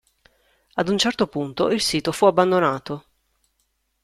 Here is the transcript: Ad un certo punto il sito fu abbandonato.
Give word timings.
Ad 0.77 0.89
un 0.89 0.97
certo 0.97 1.27
punto 1.27 1.69
il 1.69 1.79
sito 1.79 2.11
fu 2.11 2.25
abbandonato. 2.25 3.05